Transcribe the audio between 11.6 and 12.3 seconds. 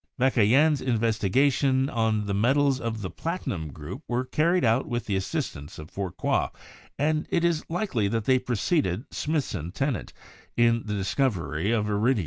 of iridium.